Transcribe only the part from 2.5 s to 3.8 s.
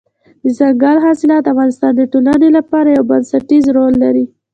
لپاره یو بنسټيز